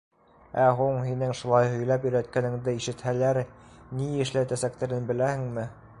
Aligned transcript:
Ә 0.61 0.63
һуң 0.79 0.95
һинең 1.07 1.33
шулай 1.41 1.67
һөйләп 1.73 2.07
өйрәткәнеңде 2.11 2.75
ишетһәләр, 2.79 3.41
ни 4.01 4.09
эшләтәсәктәрен 4.27 5.11
беләһеңме? 5.13 5.73